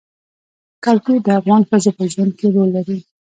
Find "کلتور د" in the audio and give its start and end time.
0.85-1.27